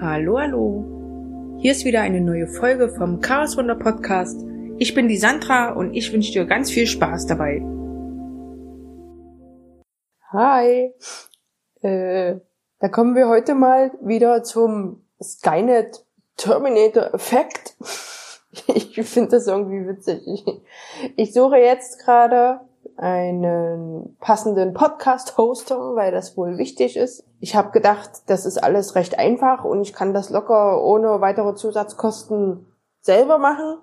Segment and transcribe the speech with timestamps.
[0.00, 1.58] Hallo, hallo.
[1.58, 4.40] Hier ist wieder eine neue Folge vom Chaos Wunder Podcast.
[4.78, 7.60] Ich bin die Sandra und ich wünsche dir ganz viel Spaß dabei.
[10.30, 10.94] Hi.
[11.82, 12.36] Äh,
[12.78, 16.04] da kommen wir heute mal wieder zum Skynet
[16.36, 17.74] Terminator Effekt.
[18.68, 20.22] Ich finde das irgendwie witzig.
[20.26, 20.44] Ich,
[21.16, 22.60] ich suche jetzt gerade
[22.98, 27.24] einen passenden Podcast-Hoster, weil das wohl wichtig ist.
[27.38, 31.54] Ich habe gedacht, das ist alles recht einfach und ich kann das locker ohne weitere
[31.54, 32.66] Zusatzkosten
[33.00, 33.78] selber machen.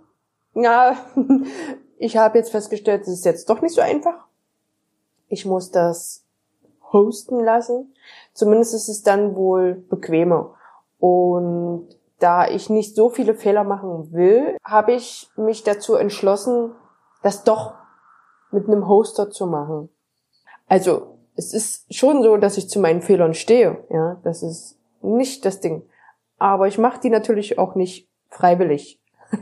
[0.53, 0.97] Ja,
[1.97, 4.25] ich habe jetzt festgestellt, es ist jetzt doch nicht so einfach.
[5.29, 6.25] Ich muss das
[6.91, 7.93] hosten lassen.
[8.33, 10.55] Zumindest ist es dann wohl bequemer.
[10.99, 11.87] Und
[12.19, 16.71] da ich nicht so viele Fehler machen will, habe ich mich dazu entschlossen,
[17.23, 17.75] das doch
[18.51, 19.89] mit einem Hoster zu machen.
[20.67, 23.83] Also es ist schon so, dass ich zu meinen Fehlern stehe.
[23.89, 25.83] Ja, das ist nicht das Ding.
[26.37, 28.99] Aber ich mache die natürlich auch nicht freiwillig.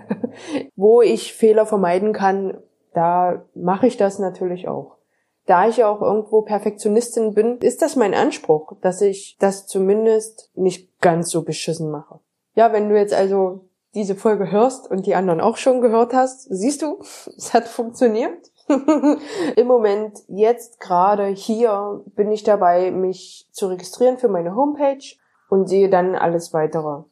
[0.75, 2.57] Wo ich Fehler vermeiden kann,
[2.93, 4.97] da mache ich das natürlich auch.
[5.45, 10.49] Da ich ja auch irgendwo Perfektionistin bin, ist das mein Anspruch, dass ich das zumindest
[10.55, 12.19] nicht ganz so beschissen mache.
[12.55, 16.47] Ja, wenn du jetzt also diese Folge hörst und die anderen auch schon gehört hast,
[16.49, 16.99] siehst du,
[17.37, 18.51] es hat funktioniert.
[19.55, 25.03] Im Moment, jetzt gerade hier, bin ich dabei, mich zu registrieren für meine Homepage
[25.49, 27.03] und sehe dann alles weitere.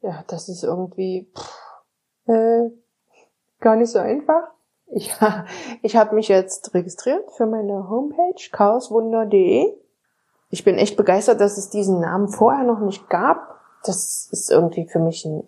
[0.00, 1.64] Ja, das ist irgendwie pff,
[2.26, 2.70] äh,
[3.60, 4.48] gar nicht so einfach.
[4.86, 5.14] Ich,
[5.82, 9.74] ich habe mich jetzt registriert für meine Homepage chaoswunder.de.
[10.50, 13.60] Ich bin echt begeistert, dass es diesen Namen vorher noch nicht gab.
[13.84, 15.46] Das ist irgendwie für mich ein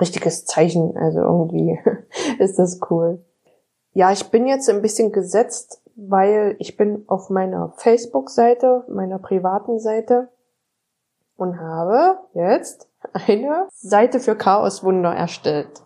[0.00, 0.96] richtiges Zeichen.
[0.96, 1.78] Also irgendwie
[2.38, 3.24] ist das cool.
[3.96, 9.78] Ja, ich bin jetzt ein bisschen gesetzt, weil ich bin auf meiner Facebook-Seite, meiner privaten
[9.78, 10.30] Seite
[11.36, 15.84] und habe jetzt eine Seite für Chaoswunder erstellt.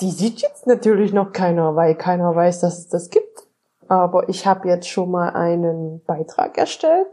[0.00, 3.46] Die sieht jetzt natürlich noch keiner, weil keiner weiß, dass es das gibt.
[3.86, 7.06] Aber ich habe jetzt schon mal einen Beitrag erstellt.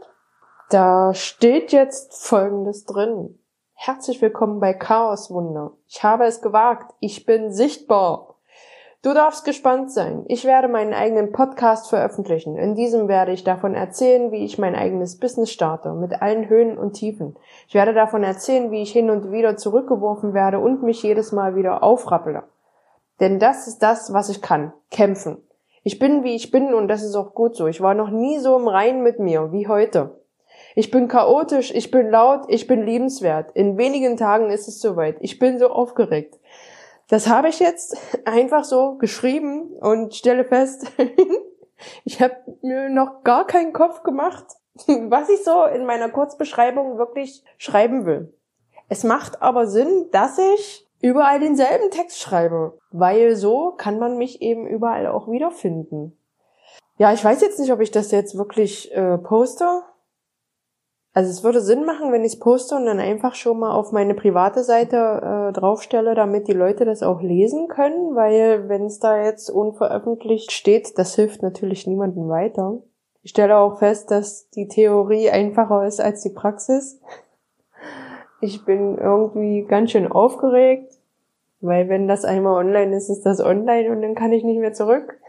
[0.70, 3.38] Da steht jetzt Folgendes drin.
[3.74, 5.74] Herzlich willkommen bei Chaoswunder.
[5.86, 6.92] Ich habe es gewagt.
[6.98, 8.32] Ich bin sichtbar.
[9.02, 10.24] Du darfst gespannt sein.
[10.28, 12.56] Ich werde meinen eigenen Podcast veröffentlichen.
[12.56, 16.78] In diesem werde ich davon erzählen, wie ich mein eigenes Business starte, mit allen Höhen
[16.78, 17.34] und Tiefen.
[17.66, 21.56] Ich werde davon erzählen, wie ich hin und wieder zurückgeworfen werde und mich jedes Mal
[21.56, 22.44] wieder aufrappele.
[23.18, 24.72] Denn das ist das, was ich kann.
[24.92, 25.38] Kämpfen.
[25.82, 27.66] Ich bin, wie ich bin und das ist auch gut so.
[27.66, 30.20] Ich war noch nie so im Reinen mit mir wie heute.
[30.76, 33.50] Ich bin chaotisch, ich bin laut, ich bin liebenswert.
[33.54, 35.16] In wenigen Tagen ist es soweit.
[35.18, 36.38] Ich bin so aufgeregt.
[37.12, 40.90] Das habe ich jetzt einfach so geschrieben und stelle fest,
[42.04, 44.46] ich habe mir noch gar keinen Kopf gemacht,
[44.86, 48.32] was ich so in meiner Kurzbeschreibung wirklich schreiben will.
[48.88, 54.40] Es macht aber Sinn, dass ich überall denselben Text schreibe, weil so kann man mich
[54.40, 56.18] eben überall auch wiederfinden.
[56.96, 59.82] Ja, ich weiß jetzt nicht, ob ich das jetzt wirklich äh, poste
[61.14, 63.92] also es würde Sinn machen, wenn ich es poste und dann einfach schon mal auf
[63.92, 68.98] meine private Seite äh, draufstelle, damit die Leute das auch lesen können, weil wenn es
[68.98, 72.78] da jetzt unveröffentlicht steht, das hilft natürlich niemandem weiter.
[73.22, 76.98] Ich stelle auch fest, dass die Theorie einfacher ist als die Praxis.
[78.40, 80.98] Ich bin irgendwie ganz schön aufgeregt,
[81.60, 84.72] weil wenn das einmal online ist, ist das online und dann kann ich nicht mehr
[84.72, 85.20] zurück.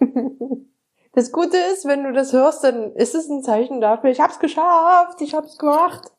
[1.14, 4.40] Das Gute ist, wenn du das hörst, dann ist es ein Zeichen dafür, ich hab's
[4.40, 6.10] geschafft, ich hab's gemacht.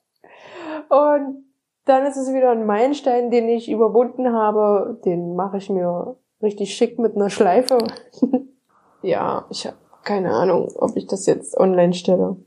[0.89, 1.45] Und
[1.85, 4.99] dann ist es wieder ein Meilenstein, den ich überwunden habe.
[5.05, 7.77] Den mache ich mir richtig schick mit einer Schleife.
[9.01, 12.37] ja, ich habe keine Ahnung, ob ich das jetzt online stelle.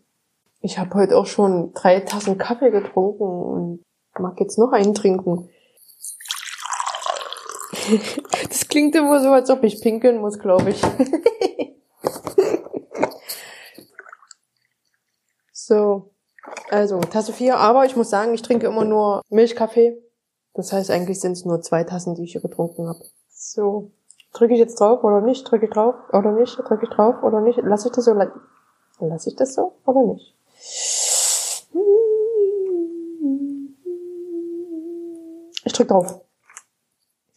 [0.60, 3.82] Ich habe heute auch schon drei Tassen Kaffee getrunken und
[4.19, 5.50] mag jetzt noch einen trinken.
[8.48, 10.81] das klingt immer so, als ob ich pinkeln muss, glaube ich.
[15.68, 16.08] So,
[16.70, 20.02] also Tasse 4, aber ich muss sagen, ich trinke immer nur Milchkaffee.
[20.54, 23.04] Das heißt, eigentlich sind es nur zwei Tassen, die ich hier getrunken habe.
[23.28, 23.90] So,
[24.32, 25.44] drücke ich jetzt drauf oder nicht?
[25.44, 26.56] Drücke ich drauf oder nicht?
[26.56, 27.60] Drücke ich drauf oder nicht?
[27.62, 28.14] Lass ich das so?
[28.14, 30.34] Lass ich das so oder nicht?
[35.64, 36.22] Ich drück drauf.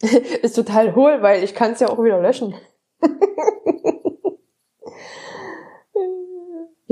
[0.00, 2.54] Ist total hohl, weil ich kann es ja auch wieder löschen.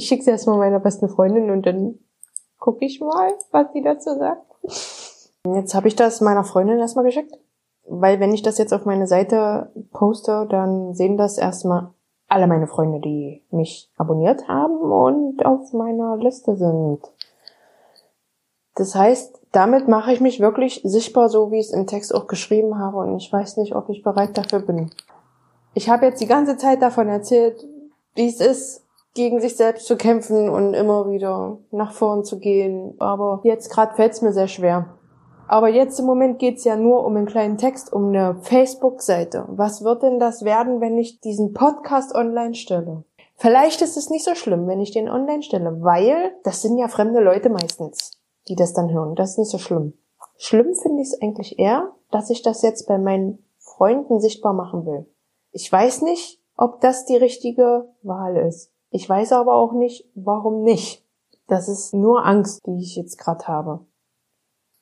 [0.01, 1.99] Ich schicke sie erstmal meiner besten Freundin und dann
[2.59, 4.47] gucke ich mal, was sie dazu sagt.
[5.55, 7.39] Jetzt habe ich das meiner Freundin erstmal geschickt,
[7.87, 11.91] weil wenn ich das jetzt auf meine Seite poste, dann sehen das erstmal
[12.29, 17.01] alle meine Freunde, die mich abonniert haben und auf meiner Liste sind.
[18.77, 22.27] Das heißt, damit mache ich mich wirklich sichtbar, so wie ich es im Text auch
[22.27, 22.97] geschrieben habe.
[22.97, 24.93] Und ich weiß nicht, ob ich bereit dafür bin.
[25.75, 27.69] Ich habe jetzt die ganze Zeit davon erzählt,
[28.15, 32.95] wie es ist, gegen sich selbst zu kämpfen und immer wieder nach vorn zu gehen.
[32.99, 34.97] Aber jetzt gerade fällt es mir sehr schwer.
[35.49, 39.47] Aber jetzt im Moment geht's ja nur um einen kleinen Text, um eine Facebook-Seite.
[39.49, 43.03] Was wird denn das werden, wenn ich diesen Podcast online stelle?
[43.35, 46.87] Vielleicht ist es nicht so schlimm, wenn ich den online stelle, weil das sind ja
[46.87, 48.13] fremde Leute meistens,
[48.47, 49.17] die das dann hören.
[49.17, 49.95] Das ist nicht so schlimm.
[50.37, 54.87] Schlimm finde ich es eigentlich eher, dass ich das jetzt bei meinen Freunden sichtbar machen
[54.87, 55.07] will.
[55.53, 58.71] Ich weiß nicht, ob das die richtige Wahl ist.
[58.91, 61.05] Ich weiß aber auch nicht, warum nicht.
[61.47, 63.81] Das ist nur Angst, die ich jetzt gerade habe.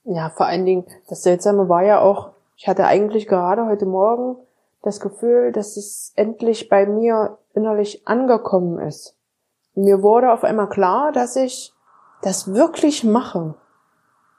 [0.05, 4.37] Ja, vor allen Dingen, das Seltsame war ja auch, ich hatte eigentlich gerade heute Morgen
[4.83, 9.17] das Gefühl, dass es endlich bei mir innerlich angekommen ist.
[9.75, 11.75] Mir wurde auf einmal klar, dass ich
[12.23, 13.55] das wirklich mache.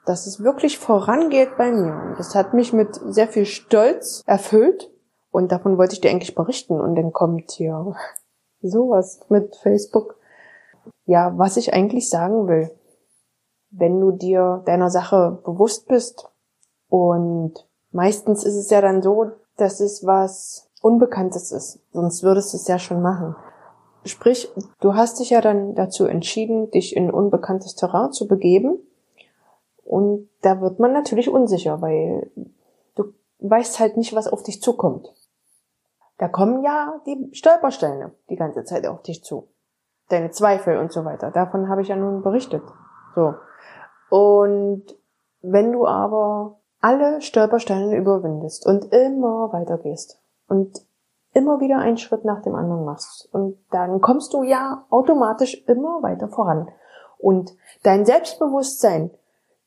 [0.06, 1.94] Dass es wirklich vorangeht bei mir.
[1.94, 4.90] Und das hat mich mit sehr viel Stolz erfüllt.
[5.30, 6.80] Und davon wollte ich dir eigentlich berichten.
[6.80, 7.94] Und dann kommt hier
[8.62, 10.16] sowas mit Facebook.
[11.06, 12.70] Ja, was ich eigentlich sagen will
[13.70, 16.28] wenn du dir deiner Sache bewusst bist.
[16.88, 17.54] Und
[17.92, 21.80] meistens ist es ja dann so, dass es was Unbekanntes ist.
[21.92, 23.36] Sonst würdest du es ja schon machen.
[24.04, 28.78] Sprich, du hast dich ja dann dazu entschieden, dich in unbekanntes Terrain zu begeben.
[29.84, 32.30] Und da wird man natürlich unsicher, weil
[32.94, 35.12] du weißt halt nicht, was auf dich zukommt.
[36.20, 39.48] Da kommen ja die Stolpersteine die ganze Zeit auf dich zu.
[40.10, 41.30] Deine Zweifel und so weiter.
[41.30, 42.62] Davon habe ich ja nun berichtet.
[43.14, 43.36] So.
[44.10, 44.84] Und
[45.40, 50.82] wenn du aber alle Stolpersteine überwindest und immer weitergehst und
[51.32, 56.02] immer wieder einen Schritt nach dem anderen machst und dann kommst du ja automatisch immer
[56.02, 56.68] weiter voran.
[57.16, 59.10] Und dein Selbstbewusstsein,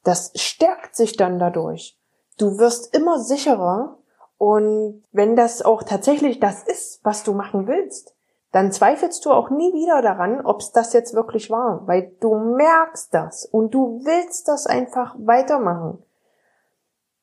[0.03, 1.99] das stärkt sich dann dadurch.
[2.37, 3.97] Du wirst immer sicherer
[4.43, 8.13] und wenn das auch tatsächlich das ist, was du machen willst,
[8.51, 12.35] dann zweifelst du auch nie wieder daran, ob es das jetzt wirklich war, weil du
[12.35, 16.03] merkst das und du willst das einfach weitermachen.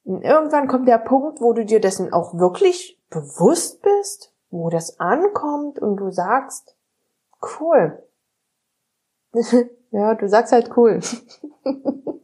[0.05, 4.99] Und irgendwann kommt der Punkt, wo du dir dessen auch wirklich bewusst bist, wo das
[4.99, 6.75] ankommt und du sagst,
[7.61, 8.03] cool.
[9.91, 11.01] ja, du sagst halt cool.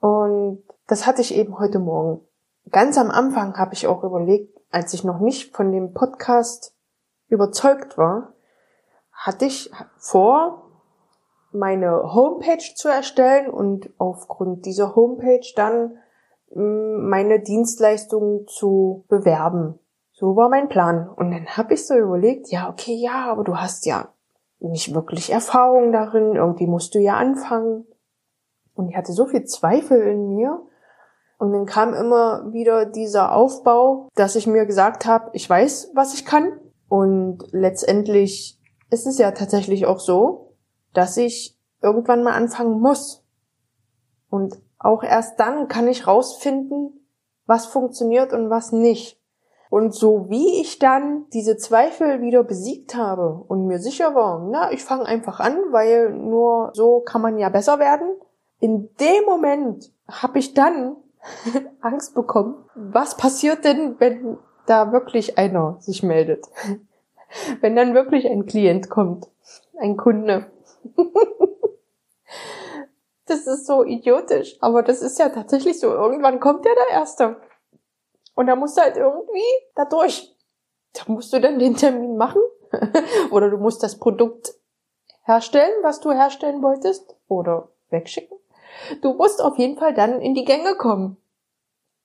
[0.00, 2.27] und das hatte ich eben heute Morgen.
[2.70, 6.74] Ganz am Anfang habe ich auch überlegt, als ich noch nicht von dem Podcast
[7.28, 8.34] überzeugt war,
[9.12, 10.64] hatte ich vor,
[11.52, 15.98] meine Homepage zu erstellen und aufgrund dieser Homepage dann
[16.54, 19.78] mm, meine Dienstleistungen zu bewerben.
[20.12, 21.08] So war mein Plan.
[21.08, 24.08] Und dann habe ich so überlegt, ja, okay, ja, aber du hast ja
[24.58, 27.86] nicht wirklich Erfahrung darin, irgendwie musst du ja anfangen.
[28.74, 30.60] Und ich hatte so viel Zweifel in mir.
[31.38, 36.14] Und dann kam immer wieder dieser Aufbau, dass ich mir gesagt habe, ich weiß, was
[36.14, 36.58] ich kann,
[36.88, 38.58] und letztendlich
[38.90, 40.54] ist es ja tatsächlich auch so,
[40.94, 43.24] dass ich irgendwann mal anfangen muss.
[44.30, 47.06] Und auch erst dann kann ich rausfinden,
[47.46, 49.20] was funktioniert und was nicht.
[49.70, 54.72] Und so wie ich dann diese Zweifel wieder besiegt habe und mir sicher war, na,
[54.72, 58.08] ich fange einfach an, weil nur so kann man ja besser werden,
[58.60, 60.96] in dem Moment habe ich dann
[61.80, 62.64] Angst bekommen.
[62.74, 64.38] Was passiert denn, wenn
[64.68, 66.46] da wirklich einer sich meldet.
[67.60, 69.28] Wenn dann wirklich ein Klient kommt,
[69.78, 70.50] ein Kunde.
[73.26, 75.88] das ist so idiotisch, aber das ist ja tatsächlich so.
[75.88, 77.36] Irgendwann kommt ja der Erste.
[78.34, 79.42] Und da musst du halt irgendwie
[79.74, 80.34] da durch.
[80.94, 82.40] Da musst du dann den Termin machen.
[83.30, 84.54] Oder du musst das Produkt
[85.24, 87.14] herstellen, was du herstellen wolltest.
[87.28, 88.38] Oder wegschicken.
[89.02, 91.16] Du musst auf jeden Fall dann in die Gänge kommen.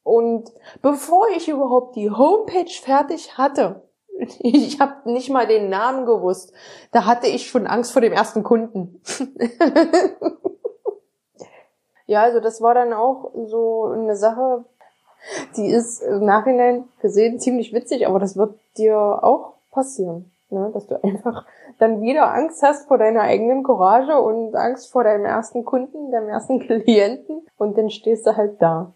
[0.03, 0.51] Und
[0.81, 3.81] bevor ich überhaupt die Homepage fertig hatte,
[4.39, 6.53] ich habe nicht mal den Namen gewusst,
[6.91, 9.01] da hatte ich schon Angst vor dem ersten Kunden.
[12.05, 14.65] ja, also das war dann auch so eine Sache,
[15.55, 20.69] die ist im Nachhinein gesehen ziemlich witzig, aber das wird dir auch passieren, ne?
[20.73, 21.45] dass du einfach
[21.83, 26.29] dann wieder Angst hast vor deiner eigenen Courage und Angst vor deinem ersten Kunden, deinem
[26.29, 28.93] ersten Klienten und dann stehst du halt da.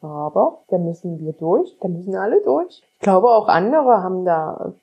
[0.00, 2.82] Aber da müssen wir durch, da müssen alle durch.
[2.94, 4.74] Ich glaube, auch andere haben da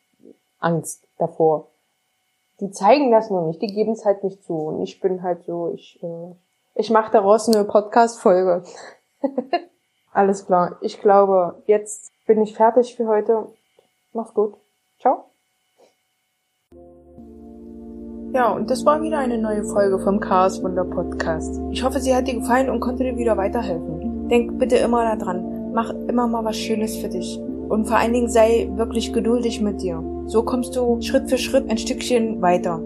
[0.60, 1.68] Angst davor.
[2.60, 4.54] Die zeigen das nur nicht, die geben es halt nicht zu.
[4.54, 6.36] Und ich bin halt so, ich, äh,
[6.76, 8.64] ich mache daraus eine Podcast-Folge.
[10.14, 10.78] Alles klar.
[10.80, 13.48] Ich glaube, jetzt bin ich fertig für heute.
[14.14, 14.56] Mach's gut.
[15.00, 15.26] Ciao.
[18.36, 21.62] Ja, und das war wieder eine neue Folge vom Chaos Wunder Podcast.
[21.72, 24.28] Ich hoffe, sie hat dir gefallen und konnte dir wieder weiterhelfen.
[24.28, 27.40] Denk bitte immer daran, mach immer mal was Schönes für dich.
[27.70, 30.04] Und vor allen Dingen sei wirklich geduldig mit dir.
[30.26, 32.82] So kommst du Schritt für Schritt ein Stückchen weiter.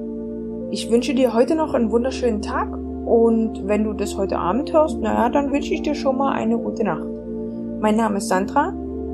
[0.70, 2.72] Ich wünsche dir heute noch einen wunderschönen Tag
[3.08, 6.60] und wenn du das heute Abend hörst, naja, dann wünsche ich dir schon mal eine
[6.60, 7.08] gute Nacht.
[7.80, 8.68] Mein Name ist Sandra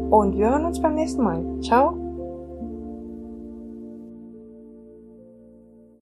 [0.10, 1.46] und wir hören uns beim nächsten Mal.
[1.62, 2.05] Ciao.